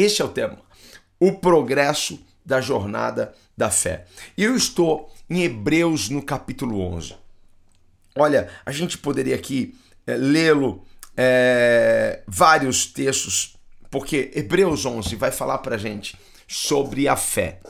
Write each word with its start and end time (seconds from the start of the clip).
Este 0.00 0.22
é 0.22 0.24
o 0.24 0.28
tema: 0.28 0.58
o 1.18 1.32
progresso 1.32 2.18
da 2.44 2.60
jornada 2.60 3.34
da 3.56 3.70
fé. 3.70 4.06
E 4.36 4.44
eu 4.44 4.56
estou 4.56 5.12
em 5.28 5.42
Hebreus 5.42 6.08
no 6.08 6.22
capítulo 6.22 6.80
11. 6.80 7.14
Olha, 8.16 8.48
a 8.64 8.72
gente 8.72 8.96
poderia 8.98 9.34
aqui 9.34 9.78
é, 10.06 10.16
lê-lo 10.16 10.82
é, 11.16 12.22
vários 12.26 12.86
textos, 12.86 13.56
porque 13.90 14.30
Hebreus 14.34 14.86
11 14.86 15.14
vai 15.16 15.30
falar 15.30 15.58
para 15.58 15.76
gente 15.76 16.18
sobre 16.48 17.06
a 17.06 17.14
fé. 17.14 17.60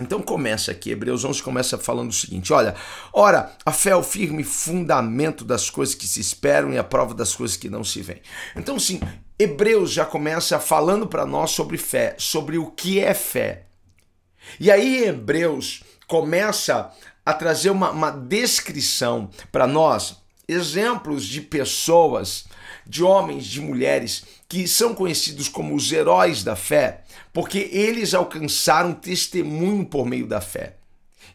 Então 0.00 0.20
começa 0.20 0.72
aqui, 0.72 0.90
Hebreus 0.90 1.24
11 1.24 1.40
começa 1.42 1.78
falando 1.78 2.10
o 2.10 2.12
seguinte: 2.12 2.52
olha, 2.52 2.74
ora, 3.12 3.52
a 3.64 3.70
fé 3.70 3.90
é 3.90 3.96
o 3.96 4.02
firme 4.02 4.42
fundamento 4.42 5.44
das 5.44 5.70
coisas 5.70 5.94
que 5.94 6.08
se 6.08 6.18
esperam 6.18 6.72
e 6.72 6.78
a 6.78 6.82
prova 6.82 7.14
das 7.14 7.34
coisas 7.34 7.56
que 7.56 7.70
não 7.70 7.84
se 7.84 8.02
veem. 8.02 8.20
Então, 8.56 8.78
sim, 8.78 9.00
Hebreus 9.36 9.90
já 9.90 10.04
começa 10.04 10.60
falando 10.60 11.08
para 11.08 11.26
nós 11.26 11.50
sobre 11.50 11.76
fé, 11.76 12.14
sobre 12.18 12.56
o 12.56 12.70
que 12.70 13.00
é 13.00 13.12
fé. 13.12 13.66
E 14.60 14.70
aí, 14.70 15.04
Hebreus 15.04 15.82
começa 16.06 16.92
a 17.26 17.32
trazer 17.32 17.70
uma, 17.70 17.90
uma 17.90 18.10
descrição 18.10 19.28
para 19.50 19.66
nós, 19.66 20.22
exemplos 20.46 21.24
de 21.24 21.40
pessoas, 21.40 22.44
de 22.86 23.02
homens, 23.02 23.46
de 23.46 23.60
mulheres 23.60 24.24
que 24.48 24.68
são 24.68 24.94
conhecidos 24.94 25.48
como 25.48 25.74
os 25.74 25.90
heróis 25.90 26.44
da 26.44 26.54
fé, 26.54 27.02
porque 27.32 27.70
eles 27.72 28.14
alcançaram 28.14 28.92
testemunho 28.92 29.84
por 29.84 30.06
meio 30.06 30.28
da 30.28 30.40
fé. 30.40 30.76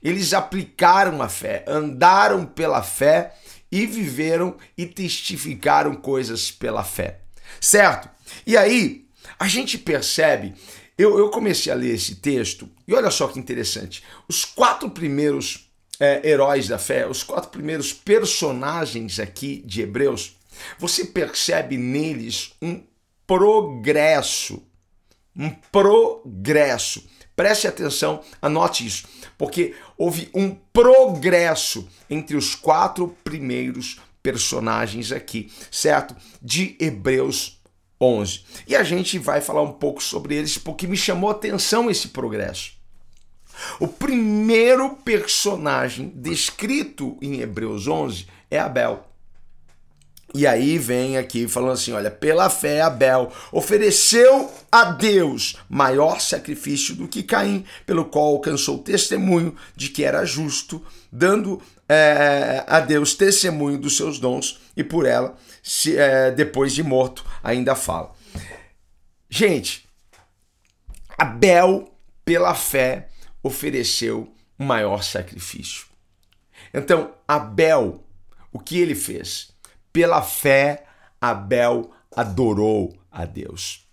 Eles 0.02 0.34
aplicaram 0.34 1.22
a 1.22 1.28
fé, 1.28 1.66
andaram 1.68 2.46
pela 2.46 2.82
fé 2.82 3.34
e 3.70 3.86
viveram 3.86 4.56
e 4.78 4.86
testificaram 4.86 5.96
coisas 5.96 6.50
pela 6.50 6.84
fé. 6.84 7.20
Certo? 7.60 8.10
E 8.46 8.58
aí, 8.58 9.06
a 9.38 9.48
gente 9.48 9.78
percebe. 9.78 10.54
Eu, 10.98 11.18
eu 11.18 11.30
comecei 11.30 11.72
a 11.72 11.76
ler 11.76 11.96
esse 11.96 12.16
texto 12.16 12.70
e 12.88 12.94
olha 12.94 13.10
só 13.10 13.28
que 13.28 13.40
interessante. 13.40 14.04
Os 14.28 14.44
quatro 14.44 14.90
primeiros 14.90 15.70
é, 16.00 16.28
heróis 16.28 16.68
da 16.68 16.78
fé, 16.78 17.08
os 17.08 17.24
quatro 17.24 17.50
primeiros 17.50 17.94
personagens 17.94 19.20
aqui 19.20 19.64
de 19.66 19.82
Hebreus, 19.82 20.36
você 20.78 21.06
percebe 21.06 21.78
neles 21.78 22.52
um 22.62 22.84
progresso. 23.26 24.62
Um 25.36 25.50
progresso. 25.50 27.08
Preste 27.36 27.68
atenção, 27.68 28.22
anote 28.42 28.86
isso, 28.86 29.08
porque 29.38 29.74
houve 29.98 30.30
um 30.34 30.54
progresso 30.74 31.88
entre 32.10 32.36
os 32.36 32.54
quatro 32.54 33.16
primeiros 33.24 34.02
personagens 34.22 35.12
aqui, 35.12 35.52
certo? 35.72 36.16
De 36.42 36.76
Hebreus 36.80 37.62
11. 38.00 38.44
E 38.68 38.76
a 38.76 38.84
gente 38.84 39.20
vai 39.20 39.42
falar 39.42 39.62
um 39.62 39.74
pouco 39.74 40.02
sobre 40.02 40.36
eles 40.36 40.58
porque 40.58 40.88
me 40.88 40.98
chamou 40.98 41.30
a 41.30 41.34
atenção 41.34 41.90
esse 41.90 42.10
progresso. 42.10 42.74
O 43.80 43.88
primeiro 43.88 44.96
personagem 44.98 46.10
descrito 46.16 47.18
em 47.22 47.42
Hebreus 47.42 47.88
11 47.88 48.28
é 48.50 48.60
Abel. 48.60 49.09
E 50.34 50.46
aí 50.46 50.78
vem 50.78 51.18
aqui 51.18 51.48
falando 51.48 51.74
assim: 51.74 51.92
olha, 51.92 52.12
pela 52.12 52.50
fé 52.50 52.82
Abel 52.82 53.32
ofereceu 53.52 54.52
a 54.72 54.86
Deus 54.86 55.58
maior 55.68 56.20
sacrifício 56.22 56.96
do 56.96 57.08
que 57.08 57.24
Caim, 57.24 57.66
pelo 57.86 58.06
qual 58.06 58.26
alcançou 58.26 58.78
testemunho 58.78 59.56
de 59.76 59.90
que 59.90 60.04
era 60.04 60.26
justo, 60.26 60.86
dando 61.12 61.62
é, 61.88 62.64
a 62.68 62.80
Deus 62.80 63.16
testemunho 63.16 63.80
dos 63.80 63.98
seus 63.98 64.20
dons 64.20 64.60
e 64.78 64.84
por 64.84 65.06
ela, 65.06 65.36
se, 65.64 65.98
é, 65.98 66.30
depois 66.32 66.74
de 66.74 66.84
morto, 66.84 67.26
ainda 67.44 67.74
fala. 67.74 68.14
Gente, 69.28 69.88
Abel, 71.18 71.92
pela 72.24 72.54
fé, 72.54 73.10
ofereceu 73.42 74.32
o 74.58 74.64
maior 74.64 75.04
sacrifício. 75.04 75.88
Então, 76.74 77.14
Abel, 77.28 78.04
o 78.52 78.60
que 78.60 78.80
ele 78.80 78.96
fez? 78.96 79.49
Pela 79.92 80.22
fé, 80.22 80.86
Abel 81.20 81.92
adorou 82.16 82.98
a 83.12 83.26
Deus. 83.26 83.88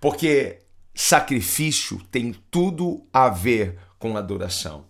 Porque 0.00 0.60
sacrifício 0.94 2.00
tem 2.10 2.34
tudo 2.50 3.06
a 3.12 3.28
ver 3.28 3.78
com 3.98 4.16
adoração. 4.16 4.86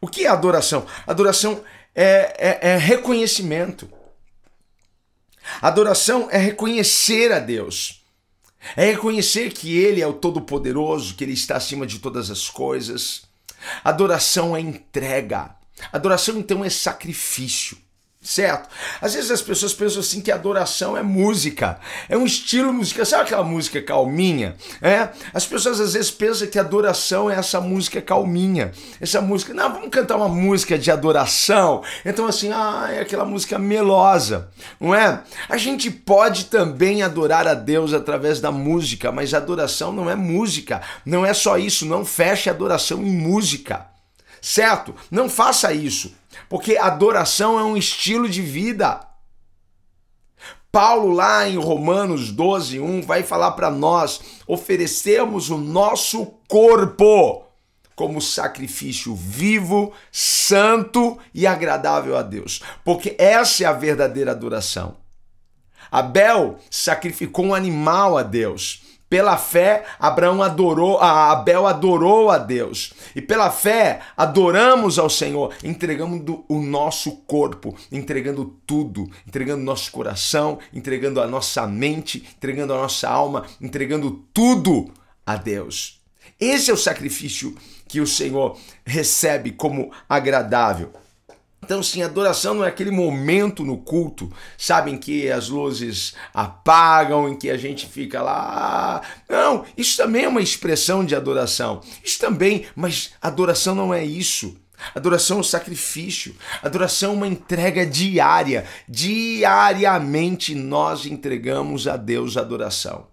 O 0.00 0.08
que 0.08 0.26
é 0.26 0.28
adoração? 0.28 0.86
Adoração 1.06 1.62
é, 1.94 2.34
é, 2.38 2.70
é 2.72 2.76
reconhecimento. 2.76 3.90
Adoração 5.60 6.28
é 6.30 6.38
reconhecer 6.38 7.32
a 7.32 7.38
Deus. 7.38 8.04
É 8.76 8.84
reconhecer 8.84 9.52
que 9.52 9.76
Ele 9.76 10.02
é 10.02 10.06
o 10.06 10.12
Todo-Poderoso, 10.12 11.14
que 11.14 11.24
Ele 11.24 11.32
está 11.32 11.56
acima 11.56 11.86
de 11.86 11.98
todas 11.98 12.30
as 12.30 12.48
coisas. 12.48 13.22
Adoração 13.82 14.56
é 14.56 14.60
entrega. 14.60 15.56
Adoração, 15.92 16.38
então, 16.38 16.64
é 16.64 16.68
sacrifício 16.68 17.78
certo? 18.22 18.68
Às 19.00 19.14
vezes 19.14 19.30
as 19.30 19.40
pessoas 19.40 19.72
pensam 19.72 20.00
assim 20.00 20.20
que 20.20 20.30
adoração 20.30 20.94
é 20.94 21.02
música, 21.02 21.80
é 22.06 22.18
um 22.18 22.26
estilo 22.26 22.70
musical, 22.70 23.06
sabe 23.06 23.22
aquela 23.22 23.42
música 23.42 23.80
calminha? 23.80 24.56
É? 24.82 25.08
As 25.32 25.46
pessoas 25.46 25.80
às 25.80 25.94
vezes 25.94 26.10
pensam 26.10 26.46
que 26.46 26.58
adoração 26.58 27.30
é 27.30 27.36
essa 27.36 27.62
música 27.62 28.00
calminha, 28.02 28.72
essa 29.00 29.22
música, 29.22 29.54
não, 29.54 29.72
vamos 29.72 29.88
cantar 29.88 30.16
uma 30.16 30.28
música 30.28 30.78
de 30.78 30.90
adoração, 30.90 31.82
então 32.04 32.26
assim, 32.26 32.50
ah, 32.52 32.88
é 32.90 33.00
aquela 33.00 33.24
música 33.24 33.58
melosa, 33.58 34.50
não 34.78 34.94
é? 34.94 35.22
A 35.48 35.56
gente 35.56 35.90
pode 35.90 36.44
também 36.44 37.02
adorar 37.02 37.48
a 37.48 37.54
Deus 37.54 37.94
através 37.94 38.38
da 38.38 38.52
música, 38.52 39.10
mas 39.10 39.32
adoração 39.32 39.92
não 39.92 40.10
é 40.10 40.14
música, 40.14 40.82
não 41.06 41.24
é 41.24 41.32
só 41.32 41.56
isso, 41.56 41.86
não 41.86 42.04
feche 42.04 42.50
adoração 42.50 43.00
em 43.00 43.10
música, 43.10 43.89
certo? 44.40 44.94
Não 45.10 45.28
faça 45.28 45.72
isso. 45.72 46.14
Porque 46.48 46.76
adoração 46.76 47.58
é 47.58 47.64
um 47.64 47.76
estilo 47.76 48.28
de 48.28 48.42
vida. 48.42 49.00
Paulo, 50.72 51.12
lá 51.12 51.48
em 51.48 51.56
Romanos 51.56 52.30
12, 52.30 52.78
1, 52.78 53.02
vai 53.02 53.22
falar 53.22 53.52
para 53.52 53.70
nós: 53.70 54.20
oferecemos 54.46 55.50
o 55.50 55.58
nosso 55.58 56.26
corpo 56.48 57.44
como 58.00 58.18
sacrifício 58.18 59.14
vivo, 59.14 59.92
santo 60.10 61.18
e 61.34 61.46
agradável 61.46 62.16
a 62.16 62.22
Deus. 62.22 62.62
Porque 62.82 63.14
essa 63.18 63.64
é 63.64 63.66
a 63.66 63.74
verdadeira 63.74 64.30
adoração. 64.30 64.96
Abel 65.90 66.58
sacrificou 66.70 67.46
um 67.46 67.54
animal 67.54 68.16
a 68.16 68.22
Deus. 68.22 68.82
Pela 69.10 69.36
fé, 69.36 69.84
Abraão 69.98 70.40
adorou, 70.40 70.96
Abel 71.00 71.66
adorou 71.66 72.30
a 72.30 72.38
Deus. 72.38 72.92
E 73.14 73.20
pela 73.20 73.50
fé, 73.50 74.02
adoramos 74.16 75.00
ao 75.00 75.10
Senhor, 75.10 75.52
entregando 75.64 76.44
o 76.48 76.60
nosso 76.60 77.16
corpo, 77.26 77.76
entregando 77.90 78.56
tudo, 78.64 79.10
entregando 79.26 79.64
nosso 79.64 79.90
coração, 79.90 80.60
entregando 80.72 81.20
a 81.20 81.26
nossa 81.26 81.66
mente, 81.66 82.24
entregando 82.36 82.72
a 82.72 82.76
nossa 82.76 83.08
alma, 83.08 83.46
entregando 83.60 84.24
tudo 84.32 84.92
a 85.26 85.34
Deus. 85.34 86.00
Esse 86.38 86.70
é 86.70 86.74
o 86.74 86.76
sacrifício 86.76 87.56
que 87.88 88.00
o 88.00 88.06
Senhor 88.06 88.56
recebe 88.86 89.50
como 89.50 89.90
agradável. 90.08 90.92
Então, 91.70 91.84
sim, 91.84 92.02
adoração 92.02 92.54
não 92.54 92.64
é 92.64 92.68
aquele 92.68 92.90
momento 92.90 93.64
no 93.64 93.78
culto, 93.78 94.28
sabem 94.58 94.98
que 94.98 95.30
as 95.30 95.48
luzes 95.48 96.16
apagam, 96.34 97.28
em 97.28 97.36
que 97.36 97.48
a 97.48 97.56
gente 97.56 97.86
fica 97.86 98.20
lá. 98.20 99.00
Não, 99.28 99.64
isso 99.76 99.96
também 99.96 100.24
é 100.24 100.28
uma 100.28 100.42
expressão 100.42 101.04
de 101.04 101.14
adoração. 101.14 101.80
Isso 102.02 102.18
também, 102.18 102.66
mas 102.74 103.12
adoração 103.22 103.76
não 103.76 103.94
é 103.94 104.04
isso. 104.04 104.56
Adoração 104.96 105.36
é 105.36 105.40
um 105.40 105.44
sacrifício. 105.44 106.34
Adoração 106.60 107.12
é 107.12 107.14
uma 107.14 107.28
entrega 107.28 107.86
diária. 107.86 108.66
Diariamente 108.88 110.56
nós 110.56 111.06
entregamos 111.06 111.86
a 111.86 111.96
Deus 111.96 112.36
adoração. 112.36 113.09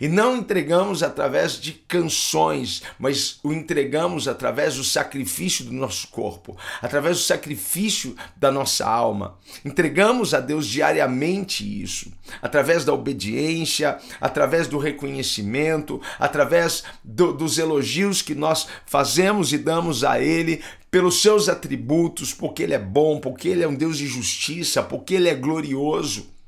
E 0.00 0.08
não 0.08 0.36
entregamos 0.36 1.02
através 1.02 1.54
de 1.54 1.72
canções, 1.72 2.82
mas 2.98 3.38
o 3.42 3.52
entregamos 3.52 4.28
através 4.28 4.76
do 4.76 4.84
sacrifício 4.84 5.64
do 5.64 5.72
nosso 5.72 6.08
corpo, 6.08 6.56
através 6.82 7.16
do 7.16 7.22
sacrifício 7.22 8.14
da 8.36 8.50
nossa 8.52 8.86
alma. 8.86 9.38
Entregamos 9.64 10.34
a 10.34 10.40
Deus 10.40 10.66
diariamente 10.66 11.82
isso, 11.82 12.12
através 12.42 12.84
da 12.84 12.92
obediência, 12.92 13.98
através 14.20 14.66
do 14.66 14.78
reconhecimento, 14.78 16.00
através 16.18 16.84
do, 17.02 17.32
dos 17.32 17.58
elogios 17.58 18.22
que 18.22 18.34
nós 18.34 18.66
fazemos 18.86 19.52
e 19.52 19.58
damos 19.58 20.04
a 20.04 20.20
Ele 20.20 20.62
pelos 20.90 21.22
seus 21.22 21.48
atributos, 21.48 22.34
porque 22.34 22.62
Ele 22.62 22.74
é 22.74 22.78
bom, 22.78 23.18
porque 23.20 23.48
Ele 23.48 23.62
é 23.62 23.68
um 23.68 23.74
Deus 23.74 23.96
de 23.98 24.06
justiça, 24.06 24.82
porque 24.82 25.14
Ele 25.14 25.28
é 25.28 25.34
glorioso. 25.34 26.39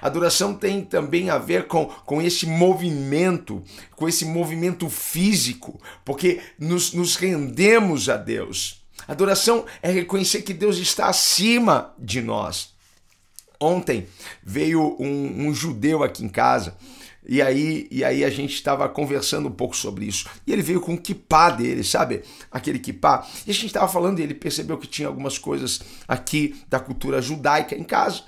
Adoração 0.00 0.54
tem 0.54 0.84
também 0.84 1.30
a 1.30 1.38
ver 1.38 1.66
com, 1.66 1.86
com 1.86 2.20
esse 2.20 2.46
movimento, 2.46 3.62
com 3.96 4.08
esse 4.08 4.24
movimento 4.24 4.88
físico, 4.88 5.80
porque 6.04 6.40
nos, 6.58 6.92
nos 6.92 7.16
rendemos 7.16 8.08
a 8.08 8.16
Deus. 8.16 8.82
Adoração 9.08 9.64
é 9.82 9.90
reconhecer 9.90 10.42
que 10.42 10.54
Deus 10.54 10.78
está 10.78 11.06
acima 11.06 11.94
de 11.98 12.20
nós. 12.20 12.74
Ontem 13.58 14.06
veio 14.42 14.96
um, 14.98 15.48
um 15.48 15.54
judeu 15.54 16.02
aqui 16.02 16.24
em 16.24 16.28
casa 16.28 16.76
e 17.26 17.42
aí, 17.42 17.86
e 17.90 18.02
aí 18.02 18.24
a 18.24 18.30
gente 18.30 18.54
estava 18.54 18.88
conversando 18.88 19.48
um 19.48 19.52
pouco 19.52 19.76
sobre 19.76 20.06
isso. 20.06 20.26
E 20.46 20.52
ele 20.52 20.62
veio 20.62 20.80
com 20.80 20.94
o 20.94 21.00
kippah 21.00 21.50
dele, 21.50 21.84
sabe? 21.84 22.22
Aquele 22.50 22.78
kippah. 22.78 23.26
E 23.46 23.50
a 23.50 23.54
gente 23.54 23.66
estava 23.66 23.86
falando 23.86 24.18
e 24.18 24.22
ele 24.22 24.34
percebeu 24.34 24.78
que 24.78 24.86
tinha 24.86 25.06
algumas 25.06 25.38
coisas 25.38 25.80
aqui 26.08 26.56
da 26.68 26.80
cultura 26.80 27.20
judaica 27.20 27.76
em 27.76 27.84
casa 27.84 28.22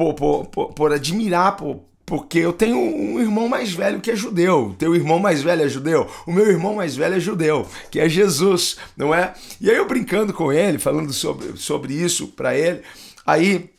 por, 0.00 0.14
por, 0.14 0.46
por, 0.46 0.72
por 0.72 0.92
admirar, 0.92 1.56
por, 1.56 1.82
porque 2.06 2.38
eu 2.38 2.54
tenho 2.54 2.78
um 2.78 3.20
irmão 3.20 3.48
mais 3.48 3.70
velho 3.70 4.00
que 4.00 4.10
é 4.10 4.16
judeu. 4.16 4.74
Teu 4.78 4.94
irmão 4.94 5.18
mais 5.18 5.42
velho 5.42 5.62
é 5.62 5.68
judeu? 5.68 6.08
O 6.26 6.32
meu 6.32 6.46
irmão 6.46 6.74
mais 6.76 6.96
velho 6.96 7.16
é 7.16 7.20
judeu, 7.20 7.68
que 7.90 8.00
é 8.00 8.08
Jesus, 8.08 8.78
não 8.96 9.14
é? 9.14 9.34
E 9.60 9.70
aí 9.70 9.76
eu 9.76 9.86
brincando 9.86 10.32
com 10.32 10.50
ele, 10.50 10.78
falando 10.78 11.12
sobre, 11.12 11.54
sobre 11.58 11.92
isso 11.92 12.28
para 12.28 12.56
ele, 12.56 12.80
aí 13.26 13.70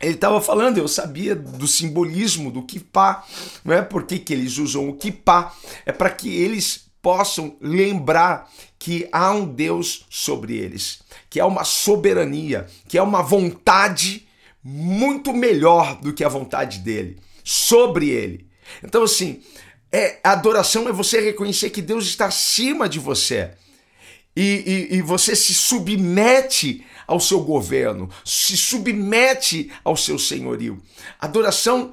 ele 0.00 0.14
estava 0.14 0.40
falando, 0.40 0.78
eu 0.78 0.88
sabia 0.88 1.36
do 1.36 1.68
simbolismo 1.68 2.50
do 2.50 2.62
kippah, 2.62 3.24
não 3.64 3.72
é? 3.72 3.82
Por 3.82 4.02
que, 4.02 4.18
que 4.18 4.32
eles 4.32 4.58
usam 4.58 4.88
o 4.88 4.94
kippah? 4.94 5.54
É 5.86 5.92
para 5.92 6.10
que 6.10 6.28
eles 6.28 6.86
possam 7.00 7.54
lembrar 7.60 8.50
que 8.80 9.08
há 9.12 9.30
um 9.30 9.46
Deus 9.46 10.06
sobre 10.10 10.56
eles, 10.56 10.98
que 11.30 11.38
há 11.38 11.46
uma 11.46 11.62
soberania, 11.62 12.66
que 12.88 12.98
há 12.98 13.04
uma 13.04 13.22
vontade 13.22 14.25
muito 14.68 15.32
melhor 15.32 16.00
do 16.00 16.12
que 16.12 16.24
a 16.24 16.28
vontade 16.28 16.80
dele, 16.80 17.20
sobre 17.44 18.08
ele. 18.08 18.48
Então, 18.82 19.04
assim, 19.04 19.40
é, 19.92 20.18
adoração 20.24 20.88
é 20.88 20.92
você 20.92 21.20
reconhecer 21.20 21.70
que 21.70 21.80
Deus 21.80 22.04
está 22.06 22.26
acima 22.26 22.88
de 22.88 22.98
você. 22.98 23.52
E, 24.36 24.88
e, 24.90 24.96
e, 24.96 25.02
você 25.02 25.36
se 25.36 25.54
submete 25.54 26.84
ao 27.06 27.20
seu 27.20 27.40
governo, 27.44 28.10
se 28.24 28.56
submete 28.56 29.70
ao 29.84 29.96
seu 29.96 30.18
senhorio. 30.18 30.82
Adoração 31.20 31.92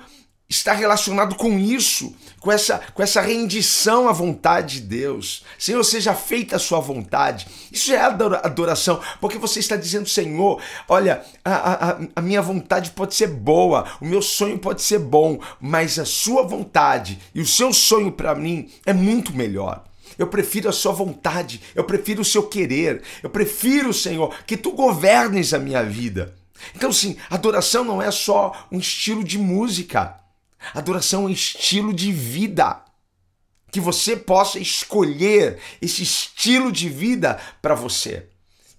está 0.53 0.73
relacionado 0.73 1.35
com 1.35 1.57
isso, 1.57 2.15
com 2.39 2.51
essa, 2.51 2.79
com 2.93 3.01
essa 3.01 3.21
rendição 3.21 4.07
à 4.07 4.11
vontade 4.11 4.79
de 4.79 4.87
Deus. 4.87 5.43
Senhor, 5.57 5.83
seja 5.83 6.13
feita 6.13 6.55
a 6.55 6.59
sua 6.59 6.79
vontade. 6.79 7.47
Isso 7.71 7.91
é 7.91 7.99
adoração, 7.99 9.01
porque 9.19 9.37
você 9.37 9.59
está 9.59 9.75
dizendo, 9.75 10.07
Senhor, 10.07 10.61
olha, 10.87 11.23
a, 11.43 11.89
a, 11.89 11.99
a 12.15 12.21
minha 12.21 12.41
vontade 12.41 12.91
pode 12.91 13.15
ser 13.15 13.27
boa, 13.27 13.85
o 13.99 14.05
meu 14.05 14.21
sonho 14.21 14.59
pode 14.59 14.81
ser 14.81 14.99
bom, 14.99 15.39
mas 15.59 15.97
a 15.97 16.05
sua 16.05 16.43
vontade 16.43 17.19
e 17.33 17.41
o 17.41 17.47
seu 17.47 17.73
sonho 17.73 18.11
para 18.11 18.35
mim 18.35 18.69
é 18.85 18.93
muito 18.93 19.35
melhor. 19.35 19.83
Eu 20.17 20.27
prefiro 20.27 20.69
a 20.69 20.73
sua 20.73 20.91
vontade, 20.91 21.61
eu 21.73 21.83
prefiro 21.83 22.21
o 22.21 22.25
seu 22.25 22.43
querer, 22.43 23.01
eu 23.23 23.29
prefiro, 23.29 23.91
Senhor, 23.91 24.35
que 24.45 24.55
tu 24.55 24.71
governes 24.73 25.53
a 25.53 25.59
minha 25.59 25.83
vida. 25.83 26.35
Então, 26.75 26.91
sim, 26.93 27.17
adoração 27.29 27.83
não 27.83 28.01
é 28.01 28.11
só 28.11 28.67
um 28.71 28.77
estilo 28.77 29.23
de 29.23 29.37
música. 29.37 30.22
Adoração 30.73 31.23
é 31.23 31.25
um 31.25 31.29
estilo 31.29 31.93
de 31.93 32.11
vida. 32.11 32.83
Que 33.71 33.79
você 33.79 34.15
possa 34.15 34.59
escolher 34.59 35.59
esse 35.81 36.03
estilo 36.03 36.71
de 36.71 36.89
vida 36.89 37.39
para 37.61 37.73
você. 37.73 38.27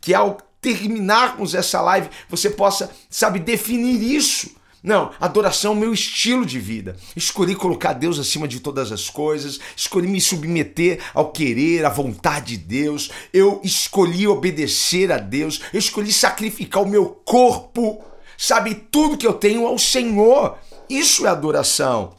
Que 0.00 0.14
ao 0.14 0.38
terminarmos 0.60 1.54
essa 1.54 1.80
live, 1.80 2.08
você 2.28 2.48
possa, 2.48 2.90
sabe, 3.10 3.38
definir 3.38 4.02
isso. 4.02 4.50
Não, 4.84 5.12
adoração 5.18 5.72
é 5.72 5.76
o 5.76 5.78
meu 5.78 5.94
estilo 5.94 6.44
de 6.44 6.58
vida. 6.58 6.94
Escolhi 7.16 7.54
colocar 7.54 7.94
Deus 7.94 8.18
acima 8.18 8.46
de 8.46 8.60
todas 8.60 8.92
as 8.92 9.08
coisas, 9.08 9.58
escolhi 9.74 10.06
me 10.06 10.20
submeter 10.20 11.00
ao 11.14 11.32
querer, 11.32 11.86
à 11.86 11.88
vontade 11.88 12.58
de 12.58 12.64
Deus, 12.64 13.10
eu 13.32 13.62
escolhi 13.64 14.26
obedecer 14.26 15.10
a 15.10 15.16
Deus, 15.16 15.62
eu 15.72 15.78
escolhi 15.78 16.12
sacrificar 16.12 16.82
o 16.82 16.88
meu 16.88 17.06
corpo, 17.06 18.04
sabe, 18.36 18.74
tudo 18.74 19.16
que 19.16 19.26
eu 19.26 19.32
tenho 19.32 19.66
ao 19.66 19.78
Senhor. 19.78 20.58
Isso 20.88 21.26
é 21.26 21.30
adoração. 21.30 22.14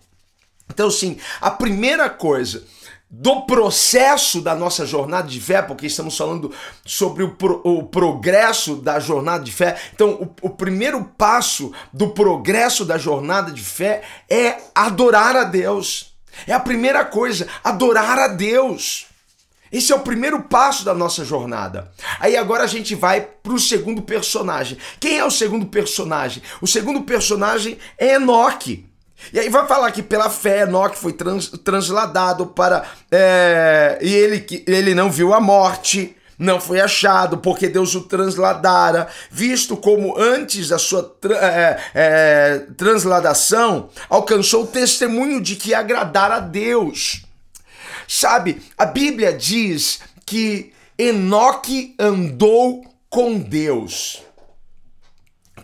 Então, 0.69 0.89
sim, 0.89 1.17
a 1.39 1.51
primeira 1.51 2.09
coisa 2.09 2.63
do 3.09 3.43
processo 3.43 4.41
da 4.41 4.55
nossa 4.55 4.85
jornada 4.85 5.27
de 5.27 5.39
fé, 5.39 5.61
porque 5.61 5.85
estamos 5.85 6.17
falando 6.17 6.51
sobre 6.85 7.23
o, 7.23 7.31
pro, 7.31 7.61
o 7.63 7.83
progresso 7.83 8.75
da 8.75 8.99
jornada 8.99 9.43
de 9.43 9.51
fé. 9.51 9.79
Então, 9.93 10.11
o, 10.41 10.47
o 10.47 10.49
primeiro 10.49 11.03
passo 11.17 11.71
do 11.93 12.09
progresso 12.09 12.83
da 12.83 12.97
jornada 12.97 13.51
de 13.51 13.61
fé 13.61 14.01
é 14.29 14.57
adorar 14.73 15.35
a 15.35 15.43
Deus. 15.43 16.13
É 16.45 16.53
a 16.53 16.59
primeira 16.59 17.05
coisa, 17.05 17.47
adorar 17.63 18.19
a 18.19 18.27
Deus. 18.27 19.07
Esse 19.75 19.91
é 19.91 19.95
o 19.95 19.99
primeiro 19.99 20.41
passo 20.43 20.85
da 20.85 20.93
nossa 20.93 21.25
jornada. 21.25 21.91
Aí 22.21 22.37
agora 22.37 22.63
a 22.63 22.67
gente 22.67 22.95
vai 22.95 23.19
para 23.19 23.51
o 23.51 23.59
segundo 23.59 24.01
personagem. 24.01 24.77
Quem 25.01 25.19
é 25.19 25.25
o 25.25 25.29
segundo 25.29 25.65
personagem? 25.65 26.41
O 26.61 26.67
segundo 26.67 27.01
personagem 27.01 27.77
é 27.97 28.13
Enoque. 28.13 28.85
E 29.33 29.39
aí 29.39 29.49
vai 29.49 29.67
falar 29.67 29.91
que 29.91 30.01
pela 30.01 30.29
fé 30.29 30.61
Enoque 30.61 30.97
foi 30.97 31.11
trans, 31.11 31.49
transladado 31.61 32.47
para. 32.47 32.85
É, 33.11 33.99
e 34.01 34.13
ele, 34.13 34.63
ele 34.65 34.95
não 34.95 35.11
viu 35.11 35.33
a 35.33 35.41
morte, 35.41 36.15
não 36.39 36.57
foi 36.57 36.79
achado, 36.79 37.39
porque 37.39 37.67
Deus 37.67 37.95
o 37.95 38.03
transladara, 38.03 39.09
visto 39.29 39.75
como 39.75 40.17
antes 40.17 40.69
da 40.69 40.79
sua 40.79 41.13
é, 41.29 41.77
é, 41.93 42.59
transladação 42.77 43.89
alcançou 44.09 44.63
o 44.63 44.67
testemunho 44.67 45.41
de 45.41 45.57
que 45.57 45.73
agradara 45.73 46.35
a 46.35 46.39
Deus. 46.39 47.24
Sabe, 48.07 48.61
a 48.77 48.85
Bíblia 48.85 49.33
diz 49.33 50.01
que 50.25 50.73
Enoque 50.97 51.95
andou 51.99 52.85
com 53.09 53.37
Deus. 53.39 54.21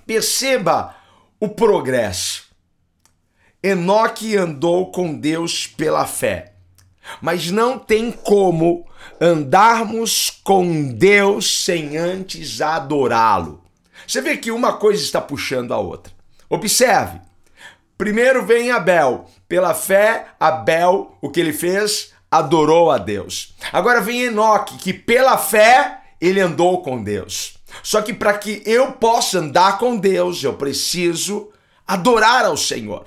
Perceba 0.06 0.96
o 1.40 1.50
progresso. 1.50 2.50
Enoque 3.64 4.36
andou 4.36 4.92
com 4.92 5.14
Deus 5.14 5.68
pela 5.68 6.06
fé. 6.06 6.54
Mas 7.22 7.52
não 7.52 7.78
tem 7.78 8.12
como 8.12 8.86
andarmos 9.20 10.30
com 10.44 10.92
Deus 10.94 11.64
sem 11.64 11.98
antes 11.98 12.62
adorá-lo. 12.62 13.64
Você 14.08 14.22
vê 14.22 14.38
que 14.38 14.52
uma 14.52 14.74
coisa 14.74 15.02
está 15.02 15.22
puxando 15.22 15.74
a 15.74 15.78
outra. 15.78 16.12
Observe. 16.50 17.22
Primeiro 17.98 18.46
vem 18.46 18.72
Abel. 18.72 19.30
Pela 19.48 19.74
fé, 19.74 20.28
Abel, 20.40 21.18
o 21.22 21.30
que 21.30 21.40
ele 21.40 21.54
fez? 21.54 22.11
Adorou 22.32 22.90
a 22.90 22.98
Deus. 22.98 23.54
Agora 23.74 24.00
vem 24.00 24.22
Enoque, 24.22 24.78
que 24.78 24.94
pela 24.94 25.38
fé 25.38 26.00
ele 26.22 26.40
andou 26.40 26.82
com 26.82 27.04
Deus. 27.04 27.58
Só 27.84 28.02
que 28.02 28.14
para 28.14 28.38
que 28.38 28.64
eu 28.66 28.94
possa 28.94 29.40
andar 29.40 29.78
com 29.78 29.98
Deus, 29.98 30.42
eu 30.42 30.54
preciso 30.54 31.50
adorar 31.86 32.46
ao 32.46 32.56
Senhor. 32.56 33.06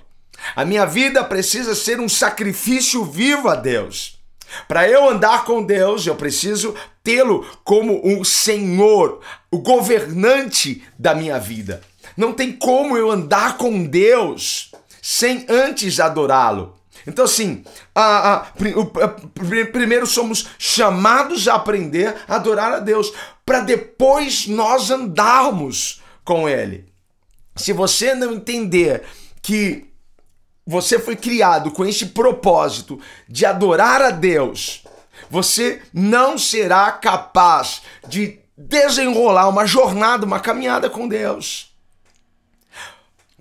A 0.55 0.65
minha 0.65 0.85
vida 0.85 1.25
precisa 1.25 1.75
ser 1.75 2.01
um 2.01 2.09
sacrifício 2.09 3.05
vivo 3.05 3.49
a 3.49 3.55
Deus. 3.55 4.19
Para 4.69 4.89
eu 4.89 5.09
andar 5.09 5.45
com 5.45 5.63
Deus, 5.63 6.07
eu 6.07 6.15
preciso 6.15 6.75
tê-lo 7.03 7.47
como 7.65 8.07
um 8.07 8.23
Senhor, 8.23 9.21
o 9.51 9.59
governante 9.59 10.83
da 10.99 11.15
minha 11.15 11.39
vida. 11.39 11.81
Não 12.17 12.33
tem 12.33 12.53
como 12.53 12.97
eu 12.97 13.11
andar 13.11 13.57
com 13.57 13.85
Deus 13.85 14.71
sem 15.01 15.47
antes 15.49 15.99
adorá-lo. 15.99 16.77
Então, 17.07 17.25
assim, 17.25 17.65
a, 17.95 18.35
a, 18.35 18.39
primeiro 19.73 20.07
somos 20.07 20.49
chamados 20.59 21.47
a 21.47 21.55
aprender 21.55 22.15
a 22.27 22.37
adorar 22.37 22.73
a 22.73 22.79
Deus, 22.79 23.13
para 23.45 23.61
depois 23.61 24.47
nós 24.47 24.91
andarmos 24.91 26.03
com 26.25 26.49
Ele. 26.49 26.87
Se 27.55 27.73
você 27.73 28.15
não 28.15 28.33
entender 28.33 29.05
que 29.43 29.87
você 30.67 30.99
foi 30.99 31.15
criado 31.15 31.71
com 31.71 31.85
esse 31.85 32.07
propósito 32.07 32.99
de 33.29 33.45
adorar 33.45 34.01
a 34.01 34.11
Deus, 34.11 34.83
você 35.31 35.83
não 35.93 36.39
será 36.39 36.91
capaz 36.93 37.83
de 38.09 38.39
desenrolar 38.57 39.49
uma 39.49 39.67
jornada, 39.67 40.25
uma 40.25 40.41
caminhada 40.41 40.89
com 40.89 41.07
Deus. 41.07 41.75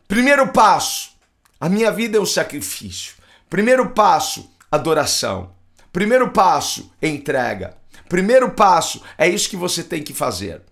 Primeiro 0.08 0.52
passo: 0.52 1.12
a 1.60 1.70
minha 1.70 1.92
vida 1.92 2.18
é 2.18 2.22
um 2.22 2.26
sacrifício. 2.26 3.13
Primeiro 3.54 3.92
passo, 3.92 4.50
adoração. 4.72 5.52
Primeiro 5.92 6.32
passo, 6.32 6.92
entrega. 7.00 7.78
Primeiro 8.10 8.50
passo, 8.50 9.04
é 9.16 9.30
isso 9.30 9.48
que 9.48 9.56
você 9.56 9.84
tem 9.84 10.02
que 10.02 10.12
fazer. 10.12 10.64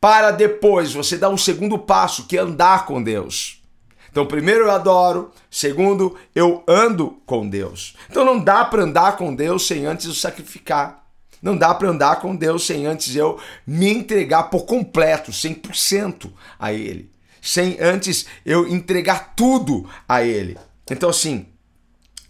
Para 0.00 0.30
depois 0.30 0.94
você 0.94 1.18
dar 1.18 1.28
um 1.28 1.36
segundo 1.36 1.78
passo, 1.78 2.24
que 2.26 2.38
é 2.38 2.40
andar 2.40 2.86
com 2.86 3.02
Deus. 3.02 3.62
Então, 4.10 4.24
primeiro 4.24 4.64
eu 4.64 4.70
adoro, 4.70 5.30
segundo 5.50 6.16
eu 6.34 6.64
ando 6.66 7.20
com 7.26 7.46
Deus. 7.46 7.94
Então 8.08 8.24
não 8.24 8.40
dá 8.40 8.64
para 8.64 8.84
andar 8.84 9.18
com 9.18 9.34
Deus 9.34 9.66
sem 9.66 9.84
antes 9.84 10.06
eu 10.06 10.14
sacrificar. 10.14 11.04
Não 11.42 11.54
dá 11.54 11.74
para 11.74 11.90
andar 11.90 12.20
com 12.20 12.34
Deus 12.34 12.64
sem 12.64 12.86
antes 12.86 13.14
eu 13.14 13.38
me 13.66 13.90
entregar 13.90 14.44
por 14.44 14.64
completo, 14.64 15.32
100% 15.32 16.32
a 16.58 16.72
Ele. 16.72 17.10
Sem 17.42 17.76
antes 17.78 18.24
eu 18.42 18.66
entregar 18.66 19.34
tudo 19.36 19.86
a 20.08 20.22
Ele. 20.22 20.56
Então, 20.90 21.10
assim, 21.10 21.46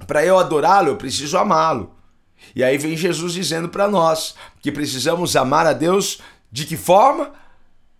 para 0.06 0.24
eu 0.24 0.38
adorá-lo, 0.38 0.88
eu 0.88 0.96
preciso 0.96 1.38
amá-lo. 1.38 1.94
E 2.54 2.62
aí 2.62 2.76
vem 2.76 2.96
Jesus 2.96 3.32
dizendo 3.32 3.68
para 3.68 3.88
nós 3.88 4.34
que 4.60 4.70
precisamos 4.70 5.36
amar 5.36 5.66
a 5.66 5.72
Deus 5.72 6.20
de 6.50 6.64
que 6.64 6.76
forma? 6.76 7.32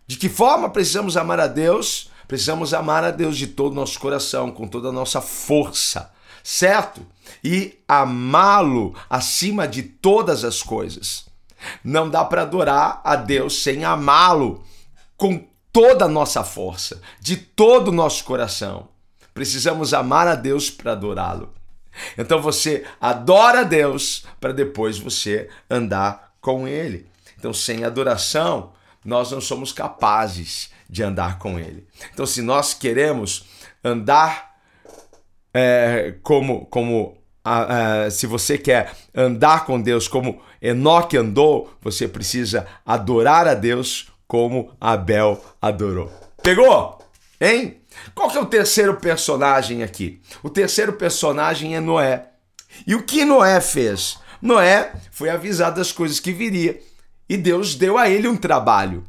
De 0.06 0.16
que 0.16 0.28
forma 0.28 0.70
precisamos 0.70 1.16
amar 1.16 1.40
a 1.40 1.46
Deus? 1.46 2.10
Precisamos 2.28 2.74
amar 2.74 3.04
a 3.04 3.10
Deus 3.10 3.36
de 3.36 3.46
todo 3.46 3.72
o 3.72 3.76
nosso 3.76 3.98
coração, 3.98 4.50
com 4.50 4.66
toda 4.66 4.88
a 4.88 4.92
nossa 4.92 5.20
força, 5.20 6.12
certo? 6.42 7.06
E 7.42 7.78
amá-lo 7.86 8.94
acima 9.08 9.66
de 9.66 9.82
todas 9.82 10.44
as 10.44 10.62
coisas. 10.62 11.26
Não 11.82 12.08
dá 12.08 12.24
para 12.24 12.42
adorar 12.42 13.00
a 13.04 13.16
Deus 13.16 13.62
sem 13.62 13.84
amá-lo 13.84 14.64
com 15.16 15.46
toda 15.72 16.04
a 16.04 16.08
nossa 16.08 16.42
força, 16.42 17.00
de 17.20 17.36
todo 17.36 17.88
o 17.88 17.92
nosso 17.92 18.24
coração. 18.24 18.88
Precisamos 19.34 19.92
amar 19.92 20.26
a 20.26 20.34
Deus 20.34 20.70
para 20.70 20.92
adorá-lo. 20.92 21.55
Então 22.16 22.40
você 22.40 22.84
adora 23.00 23.64
Deus 23.64 24.26
para 24.40 24.52
depois 24.52 24.98
você 24.98 25.48
andar 25.70 26.32
com 26.40 26.66
Ele. 26.68 27.06
Então, 27.38 27.52
sem 27.52 27.84
adoração, 27.84 28.72
nós 29.04 29.30
não 29.30 29.40
somos 29.40 29.72
capazes 29.72 30.70
de 30.88 31.02
andar 31.02 31.38
com 31.38 31.58
Ele. 31.58 31.86
Então, 32.12 32.24
se 32.26 32.42
nós 32.42 32.74
queremos 32.74 33.44
andar 33.84 34.56
é, 35.52 36.14
como, 36.22 36.66
como 36.66 37.16
a, 37.44 38.10
se 38.10 38.26
você 38.26 38.58
quer 38.58 38.92
andar 39.14 39.64
com 39.64 39.80
Deus 39.80 40.08
como 40.08 40.42
Enoque 40.60 41.16
andou, 41.16 41.72
você 41.80 42.08
precisa 42.08 42.66
adorar 42.84 43.46
a 43.46 43.54
Deus 43.54 44.10
como 44.26 44.72
Abel 44.80 45.42
adorou. 45.62 46.10
Pegou? 46.42 46.98
Hein? 47.40 47.80
Qual 48.14 48.30
que 48.30 48.38
é 48.38 48.40
o 48.40 48.46
terceiro 48.46 48.96
personagem 48.96 49.82
aqui? 49.82 50.20
O 50.42 50.50
terceiro 50.50 50.92
personagem 50.92 51.76
é 51.76 51.80
Noé. 51.80 52.28
E 52.86 52.94
o 52.94 53.02
que 53.02 53.24
Noé 53.24 53.60
fez? 53.60 54.18
Noé 54.40 54.92
foi 55.10 55.30
avisado 55.30 55.76
das 55.76 55.92
coisas 55.92 56.20
que 56.20 56.32
viria 56.32 56.80
e 57.28 57.36
Deus 57.36 57.74
deu 57.74 57.98
a 57.98 58.08
ele 58.08 58.28
um 58.28 58.36
trabalho. 58.36 59.04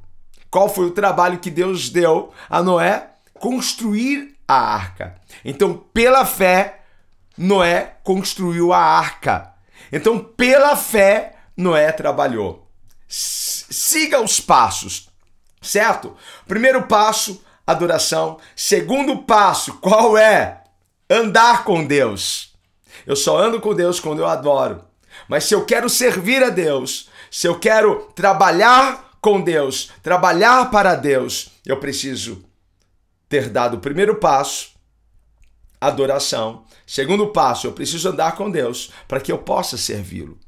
Qual 0.49 0.69
foi 0.69 0.85
o 0.85 0.91
trabalho 0.91 1.39
que 1.39 1.51
Deus 1.51 1.89
deu 1.89 2.33
a 2.49 2.63
Noé? 2.63 3.09
Construir 3.33 4.35
a 4.47 4.55
arca. 4.55 5.15
Então, 5.43 5.73
pela 5.93 6.25
fé, 6.25 6.81
Noé 7.37 7.97
construiu 8.03 8.73
a 8.73 8.79
arca. 8.79 9.53
Então, 9.91 10.17
pela 10.19 10.75
fé, 10.75 11.35
Noé 11.55 11.91
trabalhou. 11.91 12.67
Siga 13.07 14.21
os 14.21 14.39
passos, 14.39 15.09
certo? 15.61 16.15
Primeiro 16.47 16.83
passo, 16.83 17.43
adoração. 17.67 18.39
Segundo 18.55 19.23
passo, 19.23 19.73
qual 19.75 20.17
é? 20.17 20.63
Andar 21.09 21.65
com 21.65 21.85
Deus. 21.85 22.53
Eu 23.05 23.15
só 23.15 23.37
ando 23.37 23.59
com 23.59 23.75
Deus 23.75 23.99
quando 23.99 24.19
eu 24.19 24.27
adoro. 24.27 24.81
Mas 25.27 25.43
se 25.43 25.53
eu 25.53 25.65
quero 25.65 25.89
servir 25.89 26.41
a 26.41 26.49
Deus, 26.49 27.09
se 27.29 27.47
eu 27.47 27.59
quero 27.59 28.09
trabalhar 28.15 29.17
com 29.19 29.41
Deus, 29.41 29.91
trabalhar 30.01 30.71
para 30.71 30.95
Deus, 30.95 31.49
eu 31.65 31.77
preciso 31.77 32.43
ter 33.27 33.49
dado 33.49 33.75
o 33.75 33.79
primeiro 33.79 34.15
passo, 34.15 34.69
adoração. 35.81 36.65
Segundo 36.85 37.27
passo, 37.27 37.67
eu 37.67 37.73
preciso 37.73 38.09
andar 38.09 38.35
com 38.35 38.49
Deus 38.49 38.91
para 39.07 39.19
que 39.19 39.31
eu 39.31 39.37
possa 39.37 39.77
servi-lo. 39.77 40.39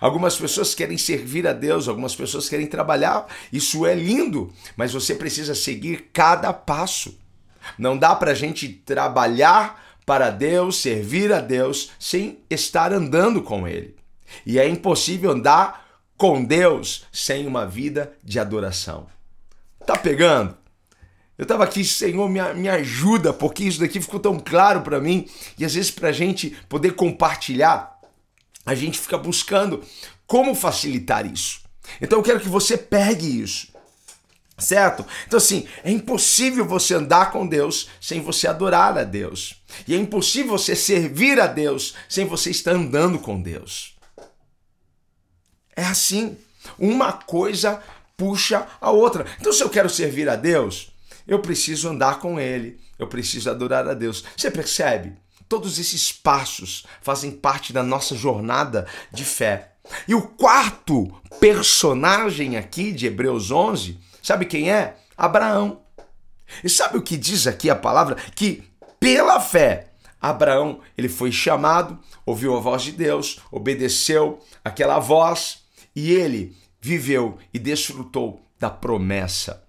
Algumas 0.00 0.36
pessoas 0.36 0.74
querem 0.74 0.98
servir 0.98 1.46
a 1.46 1.52
Deus, 1.52 1.88
algumas 1.88 2.14
pessoas 2.14 2.48
querem 2.48 2.66
trabalhar, 2.66 3.26
isso 3.52 3.86
é 3.86 3.94
lindo, 3.94 4.52
mas 4.76 4.92
você 4.92 5.14
precisa 5.14 5.54
seguir 5.54 6.10
cada 6.12 6.52
passo. 6.52 7.18
Não 7.78 7.96
dá 7.96 8.14
para 8.14 8.32
a 8.32 8.34
gente 8.34 8.68
trabalhar 8.68 9.82
para 10.04 10.30
Deus, 10.30 10.76
servir 10.76 11.32
a 11.32 11.40
Deus, 11.40 11.90
sem 11.98 12.38
estar 12.48 12.92
andando 12.92 13.42
com 13.42 13.66
Ele. 13.66 13.96
E 14.44 14.58
é 14.58 14.68
impossível 14.68 15.30
andar 15.30 15.86
com 16.16 16.44
Deus 16.44 17.06
sem 17.12 17.46
uma 17.46 17.66
vida 17.66 18.12
de 18.22 18.38
adoração. 18.38 19.06
Tá 19.84 19.96
pegando? 19.98 20.56
Eu 21.38 21.42
estava 21.42 21.64
aqui, 21.64 21.84
Senhor, 21.84 22.28
me, 22.28 22.40
me 22.54 22.68
ajuda, 22.68 23.32
porque 23.32 23.64
isso 23.64 23.80
daqui 23.80 24.00
ficou 24.00 24.18
tão 24.18 24.38
claro 24.38 24.80
para 24.80 25.00
mim 25.00 25.28
e 25.58 25.64
às 25.66 25.74
vezes 25.74 25.90
para 25.90 26.08
a 26.08 26.12
gente 26.12 26.56
poder 26.66 26.94
compartilhar 26.94 27.95
a 28.66 28.74
gente 28.74 28.98
fica 28.98 29.16
buscando 29.16 29.82
como 30.26 30.54
facilitar 30.54 31.24
isso. 31.24 31.60
Então 32.00 32.18
eu 32.18 32.22
quero 32.22 32.40
que 32.40 32.48
você 32.48 32.76
pegue 32.76 33.40
isso. 33.40 33.68
Certo? 34.58 35.04
Então, 35.26 35.36
assim, 35.36 35.68
é 35.84 35.90
impossível 35.90 36.64
você 36.64 36.94
andar 36.94 37.30
com 37.30 37.46
Deus 37.46 37.88
sem 38.00 38.22
você 38.22 38.48
adorar 38.48 38.96
a 38.96 39.04
Deus. 39.04 39.62
E 39.86 39.94
é 39.94 39.98
impossível 39.98 40.52
você 40.52 40.74
servir 40.74 41.38
a 41.38 41.46
Deus 41.46 41.94
sem 42.08 42.24
você 42.24 42.50
estar 42.50 42.72
andando 42.72 43.18
com 43.18 43.40
Deus. 43.40 43.94
É 45.76 45.84
assim. 45.84 46.38
Uma 46.78 47.12
coisa 47.12 47.82
puxa 48.16 48.66
a 48.80 48.90
outra. 48.90 49.26
Então, 49.38 49.52
se 49.52 49.62
eu 49.62 49.68
quero 49.68 49.90
servir 49.90 50.26
a 50.26 50.36
Deus, 50.36 50.90
eu 51.28 51.38
preciso 51.40 51.90
andar 51.90 52.18
com 52.18 52.40
Ele. 52.40 52.80
Eu 52.98 53.06
preciso 53.06 53.50
adorar 53.50 53.86
a 53.86 53.92
Deus. 53.92 54.24
Você 54.34 54.50
percebe? 54.50 55.12
Todos 55.48 55.78
esses 55.78 56.12
passos 56.12 56.84
fazem 57.00 57.30
parte 57.30 57.72
da 57.72 57.82
nossa 57.82 58.16
jornada 58.16 58.86
de 59.12 59.24
fé. 59.24 59.72
E 60.08 60.14
o 60.14 60.22
quarto 60.22 61.12
personagem 61.38 62.56
aqui 62.56 62.90
de 62.90 63.06
Hebreus 63.06 63.50
11, 63.50 63.98
sabe 64.22 64.46
quem 64.46 64.70
é? 64.70 64.96
Abraão. 65.16 65.82
E 66.62 66.68
sabe 66.68 66.98
o 66.98 67.02
que 67.02 67.16
diz 67.16 67.46
aqui 67.46 67.70
a 67.70 67.76
palavra? 67.76 68.16
Que 68.34 68.64
pela 68.98 69.40
fé, 69.40 69.92
Abraão, 70.20 70.80
ele 70.96 71.08
foi 71.08 71.30
chamado, 71.30 71.98
ouviu 72.24 72.56
a 72.56 72.60
voz 72.60 72.82
de 72.82 72.92
Deus, 72.92 73.40
obedeceu 73.50 74.40
aquela 74.64 74.98
voz 74.98 75.62
e 75.94 76.12
ele 76.12 76.56
viveu 76.80 77.38
e 77.52 77.58
desfrutou 77.58 78.40
da 78.58 78.70
promessa. 78.70 79.64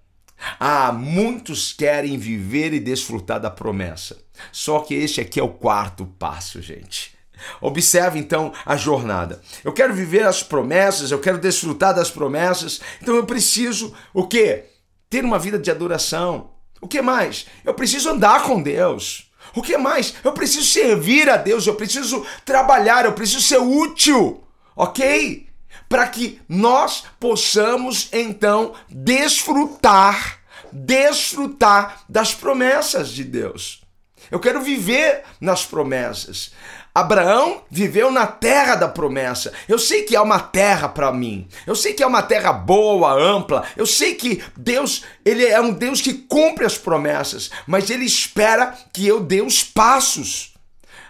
Ah, 0.58 0.92
muitos 0.92 1.72
querem 1.72 2.16
viver 2.16 2.72
e 2.72 2.80
desfrutar 2.80 3.40
da 3.40 3.50
promessa. 3.50 4.16
Só 4.52 4.80
que 4.80 4.94
este 4.94 5.20
aqui 5.20 5.40
é 5.40 5.42
o 5.42 5.48
quarto 5.48 6.06
passo, 6.18 6.60
gente. 6.60 7.18
Observe 7.60 8.18
então 8.18 8.52
a 8.64 8.76
jornada. 8.76 9.40
Eu 9.64 9.72
quero 9.72 9.94
viver 9.94 10.26
as 10.26 10.42
promessas, 10.42 11.10
eu 11.10 11.20
quero 11.20 11.38
desfrutar 11.38 11.94
das 11.94 12.10
promessas, 12.10 12.80
então 13.00 13.14
eu 13.14 13.24
preciso 13.24 13.94
o 14.12 14.26
quê? 14.26 14.64
Ter 15.08 15.24
uma 15.24 15.38
vida 15.38 15.58
de 15.58 15.70
adoração. 15.70 16.50
O 16.80 16.88
que 16.88 17.00
mais? 17.00 17.46
Eu 17.64 17.74
preciso 17.74 18.10
andar 18.10 18.44
com 18.44 18.62
Deus. 18.62 19.30
O 19.54 19.62
que 19.62 19.76
mais? 19.76 20.14
Eu 20.22 20.32
preciso 20.32 20.66
servir 20.66 21.28
a 21.28 21.36
Deus, 21.36 21.66
eu 21.66 21.74
preciso 21.74 22.24
trabalhar, 22.44 23.04
eu 23.04 23.12
preciso 23.12 23.40
ser 23.40 23.58
útil, 23.58 24.44
ok? 24.76 25.48
Para 25.88 26.06
que 26.06 26.40
nós 26.48 27.04
possamos 27.18 28.08
então 28.12 28.74
desfrutar, 28.88 30.40
desfrutar 30.70 32.04
das 32.08 32.34
promessas 32.34 33.08
de 33.08 33.24
Deus. 33.24 33.82
Eu 34.30 34.40
quero 34.40 34.60
viver 34.60 35.22
nas 35.40 35.64
promessas. 35.64 36.52
Abraão 36.94 37.62
viveu 37.70 38.10
na 38.10 38.26
terra 38.26 38.74
da 38.74 38.88
promessa. 38.88 39.52
Eu 39.68 39.78
sei 39.78 40.02
que 40.02 40.16
há 40.16 40.22
uma 40.22 40.40
terra 40.40 40.88
para 40.88 41.12
mim. 41.12 41.46
Eu 41.66 41.76
sei 41.76 41.94
que 41.94 42.02
é 42.02 42.06
uma 42.06 42.22
terra 42.22 42.52
boa, 42.52 43.12
ampla. 43.12 43.64
Eu 43.76 43.86
sei 43.86 44.14
que 44.14 44.42
Deus, 44.56 45.04
ele 45.24 45.46
é 45.46 45.60
um 45.60 45.72
Deus 45.72 46.00
que 46.00 46.12
cumpre 46.12 46.64
as 46.64 46.76
promessas, 46.76 47.50
mas 47.66 47.88
ele 47.88 48.04
espera 48.04 48.76
que 48.92 49.06
eu 49.06 49.20
dê 49.20 49.40
os 49.40 49.62
passos. 49.62 50.54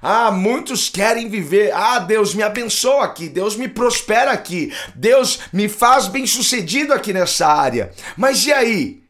Ah, 0.03 0.31
muitos 0.31 0.89
querem 0.89 1.29
viver. 1.29 1.73
Ah, 1.73 1.99
Deus 1.99 2.35
me 2.35 2.43
abençoa 2.43 3.05
aqui, 3.05 3.29
Deus 3.29 3.57
me 3.57 3.67
prospera 3.67 4.31
aqui, 4.31 4.73
Deus 4.95 5.41
me 5.53 5.69
faz 5.69 6.07
bem-sucedido 6.07 6.93
aqui 6.93 7.13
nessa 7.13 7.47
área. 7.47 7.93
Mas 8.17 8.45
e 8.45 8.53
aí? 8.53 9.03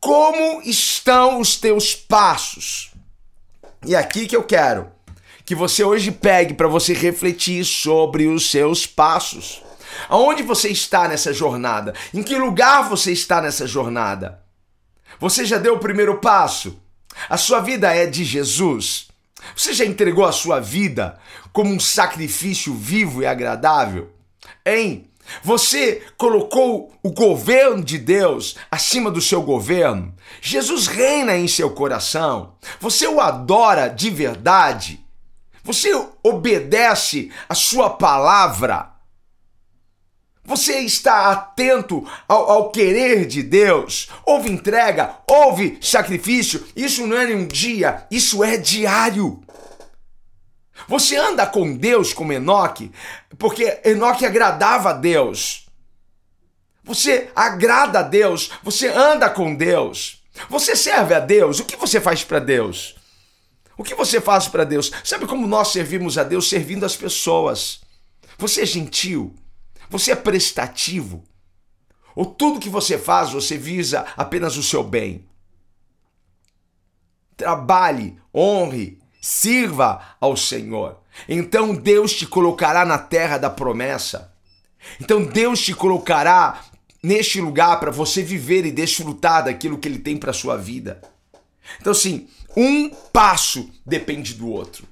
Como 0.00 0.62
estão 0.62 1.40
os 1.40 1.56
teus 1.56 1.94
passos? 1.94 2.91
E 3.84 3.96
aqui 3.96 4.26
que 4.26 4.36
eu 4.36 4.44
quero 4.44 4.90
que 5.44 5.54
você 5.54 5.82
hoje 5.82 6.12
pegue 6.12 6.54
para 6.54 6.68
você 6.68 6.92
refletir 6.92 7.64
sobre 7.64 8.26
os 8.28 8.50
seus 8.50 8.86
passos. 8.86 9.62
Aonde 10.08 10.42
você 10.42 10.68
está 10.68 11.08
nessa 11.08 11.32
jornada? 11.32 11.92
Em 12.14 12.22
que 12.22 12.36
lugar 12.36 12.88
você 12.88 13.12
está 13.12 13.42
nessa 13.42 13.66
jornada? 13.66 14.40
Você 15.18 15.44
já 15.44 15.58
deu 15.58 15.74
o 15.74 15.80
primeiro 15.80 16.18
passo? 16.18 16.80
A 17.28 17.36
sua 17.36 17.60
vida 17.60 17.92
é 17.94 18.06
de 18.06 18.24
Jesus? 18.24 19.08
Você 19.56 19.72
já 19.72 19.84
entregou 19.84 20.24
a 20.24 20.32
sua 20.32 20.60
vida 20.60 21.18
como 21.52 21.70
um 21.70 21.80
sacrifício 21.80 22.72
vivo 22.72 23.22
e 23.22 23.26
agradável? 23.26 24.12
Hein? 24.64 25.10
Você 25.42 26.02
colocou 26.16 26.92
o 27.02 27.10
governo 27.10 27.82
de 27.82 27.98
Deus 27.98 28.56
acima 28.70 29.10
do 29.10 29.20
seu 29.20 29.42
governo? 29.42 30.14
Jesus 30.40 30.86
reina 30.86 31.36
em 31.36 31.48
seu 31.48 31.70
coração? 31.70 32.54
Você 32.80 33.06
o 33.06 33.20
adora 33.20 33.88
de 33.88 34.10
verdade? 34.10 35.04
Você 35.64 35.90
obedece 36.22 37.30
a 37.48 37.54
sua 37.54 37.90
palavra? 37.90 38.92
Você 40.44 40.80
está 40.80 41.30
atento 41.30 42.04
ao, 42.26 42.50
ao, 42.50 42.70
querer 42.70 43.26
de 43.26 43.44
Deus? 43.44 44.08
Houve 44.26 44.50
entrega, 44.50 45.18
houve 45.24 45.78
sacrifício. 45.80 46.66
Isso 46.74 47.06
não 47.06 47.16
é 47.16 47.26
um 47.26 47.46
dia, 47.46 48.04
isso 48.10 48.42
é 48.42 48.56
diário. 48.56 49.40
Você 50.88 51.16
anda 51.16 51.46
com 51.46 51.76
Deus 51.76 52.12
como 52.12 52.32
Enoque, 52.32 52.92
porque 53.38 53.80
Enoque 53.84 54.26
agradava 54.26 54.90
a 54.90 54.94
Deus. 54.94 55.66
Você 56.84 57.30
agrada 57.34 58.00
a 58.00 58.02
Deus, 58.02 58.50
você 58.62 58.88
anda 58.88 59.30
com 59.30 59.54
Deus. 59.54 60.22
Você 60.48 60.74
serve 60.74 61.14
a 61.14 61.20
Deus. 61.20 61.60
O 61.60 61.64
que 61.64 61.76
você 61.76 62.00
faz 62.00 62.24
para 62.24 62.38
Deus? 62.38 62.96
O 63.76 63.84
que 63.84 63.94
você 63.94 64.20
faz 64.20 64.48
para 64.48 64.64
Deus? 64.64 64.90
Sabe 65.04 65.26
como 65.26 65.46
nós 65.46 65.68
servimos 65.68 66.18
a 66.18 66.24
Deus 66.24 66.48
servindo 66.48 66.84
as 66.84 66.96
pessoas? 66.96 67.80
Você 68.38 68.62
é 68.62 68.66
gentil? 68.66 69.34
Você 69.90 70.12
é 70.12 70.16
prestativo? 70.16 71.24
Ou 72.14 72.26
tudo 72.26 72.60
que 72.60 72.68
você 72.68 72.98
faz 72.98 73.32
você 73.32 73.56
visa 73.56 74.06
apenas 74.16 74.56
o 74.56 74.62
seu 74.62 74.82
bem? 74.82 75.24
Trabalhe, 77.36 78.18
honre, 78.34 79.01
sirva 79.22 80.02
ao 80.20 80.36
Senhor. 80.36 80.98
Então 81.28 81.74
Deus 81.74 82.12
te 82.12 82.26
colocará 82.26 82.84
na 82.84 82.98
terra 82.98 83.38
da 83.38 83.48
promessa. 83.48 84.32
Então 85.00 85.24
Deus 85.24 85.60
te 85.60 85.72
colocará 85.72 86.60
neste 87.02 87.40
lugar 87.40 87.80
para 87.80 87.90
você 87.90 88.22
viver 88.22 88.66
e 88.66 88.72
desfrutar 88.72 89.44
daquilo 89.44 89.78
que 89.78 89.88
Ele 89.88 89.98
tem 89.98 90.16
para 90.16 90.32
sua 90.32 90.56
vida. 90.56 91.00
Então, 91.80 91.94
sim, 91.94 92.28
um 92.56 92.90
passo 93.12 93.70
depende 93.84 94.34
do 94.34 94.48
outro. 94.48 94.86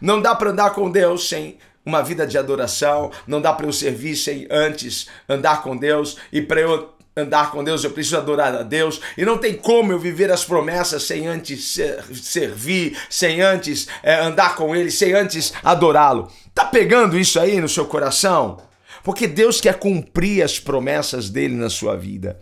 Não 0.00 0.20
dá 0.20 0.34
para 0.34 0.50
andar 0.50 0.70
com 0.70 0.90
Deus 0.90 1.28
sem 1.28 1.58
uma 1.84 2.02
vida 2.02 2.26
de 2.26 2.36
adoração, 2.36 3.10
não 3.26 3.40
dá 3.40 3.52
para 3.52 3.66
eu 3.66 3.72
servir 3.72 4.14
sem 4.14 4.46
antes 4.50 5.08
andar 5.28 5.62
com 5.62 5.76
Deus, 5.76 6.18
e 6.30 6.42
para 6.42 6.60
eu 6.60 6.92
andar 7.18 7.50
com 7.50 7.62
Deus 7.62 7.84
eu 7.84 7.90
preciso 7.90 8.16
adorar 8.16 8.54
a 8.54 8.62
Deus, 8.62 9.00
e 9.16 9.24
não 9.24 9.38
tem 9.38 9.54
como 9.54 9.92
eu 9.92 9.98
viver 9.98 10.30
as 10.30 10.44
promessas 10.44 11.02
sem 11.02 11.26
antes 11.26 11.64
ser, 11.72 12.04
servir, 12.14 12.96
sem 13.10 13.40
antes 13.40 13.88
é, 14.02 14.14
andar 14.20 14.56
com 14.56 14.74
Ele, 14.74 14.90
sem 14.90 15.12
antes 15.12 15.52
adorá-lo. 15.62 16.30
Tá 16.54 16.64
pegando 16.64 17.18
isso 17.18 17.38
aí 17.38 17.60
no 17.60 17.68
seu 17.68 17.86
coração? 17.86 18.58
Porque 19.02 19.26
Deus 19.26 19.60
quer 19.60 19.78
cumprir 19.78 20.42
as 20.42 20.58
promessas 20.58 21.30
dele 21.30 21.54
na 21.54 21.70
sua 21.70 21.96
vida. 21.96 22.40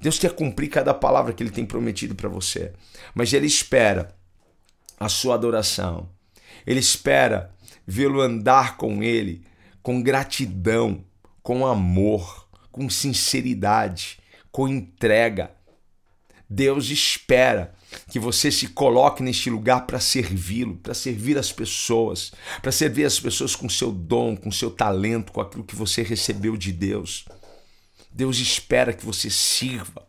Deus 0.00 0.18
quer 0.18 0.32
cumprir 0.32 0.68
cada 0.68 0.94
palavra 0.94 1.32
que 1.32 1.42
ele 1.42 1.50
tem 1.50 1.64
prometido 1.64 2.14
para 2.14 2.28
você. 2.28 2.72
Mas 3.14 3.32
ele 3.32 3.46
espera 3.46 4.14
a 4.98 5.08
sua 5.08 5.34
adoração. 5.34 6.08
Ele 6.66 6.80
espera 6.80 7.50
vê-lo 7.86 8.20
andar 8.20 8.76
com 8.76 9.02
ele 9.02 9.46
com 9.82 10.02
gratidão, 10.02 11.04
com 11.42 11.66
amor, 11.66 12.47
com 12.78 12.88
sinceridade, 12.88 14.20
com 14.52 14.68
entrega. 14.68 15.50
Deus 16.48 16.90
espera 16.90 17.74
que 18.08 18.20
você 18.20 18.52
se 18.52 18.68
coloque 18.68 19.20
neste 19.20 19.50
lugar 19.50 19.84
para 19.84 19.98
servi-lo, 19.98 20.76
para 20.76 20.94
servir 20.94 21.36
as 21.36 21.50
pessoas, 21.50 22.30
para 22.62 22.70
servir 22.70 23.04
as 23.04 23.18
pessoas 23.18 23.56
com 23.56 23.68
seu 23.68 23.90
dom, 23.90 24.36
com 24.36 24.52
seu 24.52 24.70
talento, 24.70 25.32
com 25.32 25.40
aquilo 25.40 25.64
que 25.64 25.74
você 25.74 26.02
recebeu 26.02 26.56
de 26.56 26.70
Deus. 26.70 27.24
Deus 28.12 28.38
espera 28.38 28.92
que 28.92 29.04
você 29.04 29.28
sirva 29.28 30.06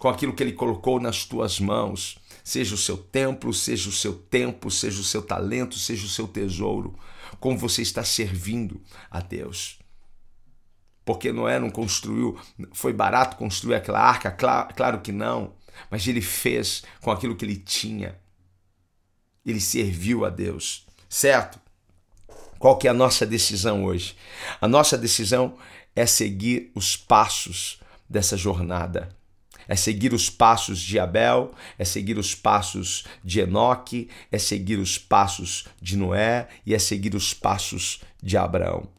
com 0.00 0.08
aquilo 0.08 0.34
que 0.34 0.42
ele 0.42 0.52
colocou 0.52 0.98
nas 0.98 1.24
tuas 1.24 1.60
mãos, 1.60 2.18
seja 2.42 2.74
o 2.74 2.78
seu 2.78 2.96
templo, 2.96 3.54
seja 3.54 3.88
o 3.88 3.92
seu 3.92 4.12
tempo, 4.12 4.72
seja 4.72 5.00
o 5.00 5.04
seu 5.04 5.22
talento, 5.22 5.78
seja 5.78 6.04
o 6.04 6.10
seu 6.10 6.26
tesouro 6.26 6.98
como 7.38 7.56
você 7.56 7.80
está 7.80 8.02
servindo 8.02 8.80
a 9.08 9.20
Deus. 9.20 9.77
Porque 11.08 11.32
Noé 11.32 11.58
não 11.58 11.70
construiu, 11.70 12.38
foi 12.70 12.92
barato 12.92 13.38
construir 13.38 13.76
aquela 13.76 13.98
arca? 13.98 14.30
Claro, 14.30 14.74
claro 14.74 15.00
que 15.00 15.10
não, 15.10 15.54
mas 15.90 16.06
ele 16.06 16.20
fez 16.20 16.82
com 17.00 17.10
aquilo 17.10 17.34
que 17.34 17.46
ele 17.46 17.56
tinha. 17.56 18.14
Ele 19.42 19.58
serviu 19.58 20.26
a 20.26 20.28
Deus, 20.28 20.86
certo? 21.08 21.58
Qual 22.58 22.76
que 22.76 22.86
é 22.86 22.90
a 22.90 22.94
nossa 22.94 23.24
decisão 23.24 23.86
hoje? 23.86 24.18
A 24.60 24.68
nossa 24.68 24.98
decisão 24.98 25.56
é 25.96 26.04
seguir 26.04 26.70
os 26.74 26.94
passos 26.94 27.80
dessa 28.06 28.36
jornada 28.36 29.08
é 29.70 29.76
seguir 29.76 30.14
os 30.14 30.30
passos 30.30 30.80
de 30.80 30.98
Abel, 30.98 31.52
é 31.78 31.84
seguir 31.84 32.16
os 32.16 32.34
passos 32.34 33.04
de 33.22 33.40
Enoque, 33.40 34.08
é 34.32 34.38
seguir 34.38 34.78
os 34.78 34.96
passos 34.96 35.66
de 35.78 35.94
Noé 35.94 36.48
e 36.64 36.74
é 36.74 36.78
seguir 36.78 37.14
os 37.14 37.34
passos 37.34 38.00
de 38.22 38.38
Abraão. 38.38 38.97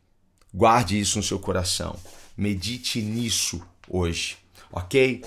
Guarde 0.54 1.00
isso 1.00 1.18
no 1.18 1.24
seu 1.24 1.40
coração. 1.40 1.98
Medite 2.36 3.02
nisso 3.02 3.62
hoje, 3.88 4.38
ok? 4.72 5.24